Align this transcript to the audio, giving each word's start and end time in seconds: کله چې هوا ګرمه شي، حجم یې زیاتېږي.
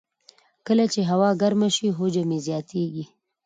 کله 0.67 0.85
چې 0.93 1.01
هوا 1.09 1.29
ګرمه 1.41 1.69
شي، 1.75 1.87
حجم 1.97 2.29
یې 2.35 2.39
زیاتېږي. 2.47 3.03